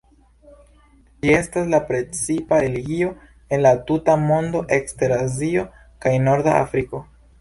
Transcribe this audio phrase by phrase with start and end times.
[1.25, 3.11] Ĝi estas la precipa religio
[3.57, 5.67] en la tuta mondo ekster Azio
[6.07, 7.05] kaj norda Afriko.